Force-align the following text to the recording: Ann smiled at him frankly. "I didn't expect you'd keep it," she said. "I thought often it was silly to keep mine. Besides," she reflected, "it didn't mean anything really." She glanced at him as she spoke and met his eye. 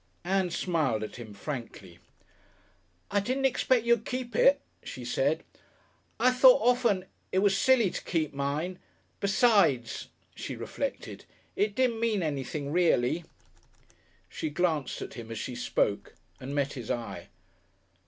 Ann 0.23 0.49
smiled 0.49 1.03
at 1.03 1.17
him 1.17 1.31
frankly. 1.31 1.99
"I 3.11 3.19
didn't 3.19 3.45
expect 3.45 3.85
you'd 3.85 4.03
keep 4.03 4.35
it," 4.35 4.59
she 4.81 5.05
said. 5.05 5.43
"I 6.19 6.31
thought 6.31 6.59
often 6.67 7.05
it 7.31 7.37
was 7.37 7.55
silly 7.55 7.91
to 7.91 8.03
keep 8.03 8.33
mine. 8.33 8.79
Besides," 9.19 10.07
she 10.33 10.55
reflected, 10.55 11.25
"it 11.55 11.75
didn't 11.75 11.99
mean 11.99 12.23
anything 12.23 12.71
really." 12.71 13.25
She 14.27 14.49
glanced 14.49 15.03
at 15.03 15.13
him 15.13 15.29
as 15.29 15.37
she 15.37 15.53
spoke 15.53 16.15
and 16.39 16.55
met 16.55 16.73
his 16.73 16.89
eye. 16.89 17.27